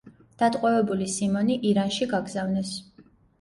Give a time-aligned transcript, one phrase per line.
[0.41, 2.73] დატყვევებული სიმონი ირანში გაგზავნეს.